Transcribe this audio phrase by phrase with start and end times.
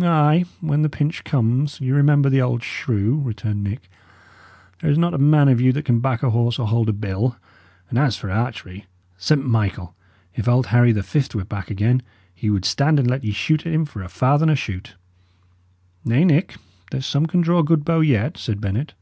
[0.00, 0.44] "Ay!
[0.60, 3.88] when the pinch comes, ye remember the old shoe," returned Nick.
[4.80, 7.36] "There is not a man of you can back a horse or hold a bill;
[7.88, 9.46] and as for archery St.
[9.48, 9.94] Michael!
[10.34, 12.02] if old Harry the Fift were back again,
[12.34, 14.96] he would stand and let ye shoot at him for a farthen a shoot!"
[16.04, 16.56] "Nay, Nick,
[16.90, 18.94] there's some can draw a good bow yet," said Bennet.